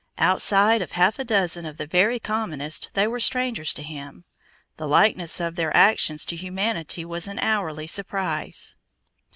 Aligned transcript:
Outside 0.17 0.81
of 0.81 0.93
half 0.93 1.19
a 1.19 1.23
dozen 1.23 1.63
of 1.63 1.77
the 1.77 1.85
very 1.85 2.19
commonest 2.19 2.89
they 2.95 3.05
were 3.05 3.19
strangers 3.19 3.71
to 3.75 3.83
him. 3.83 4.25
The 4.77 4.87
likeness 4.87 5.39
of 5.39 5.55
their 5.55 5.77
actions 5.77 6.25
to 6.25 6.35
humanity 6.35 7.05
was 7.05 7.27
an 7.27 7.37
hourly 7.37 7.85
surprise. 7.85 8.73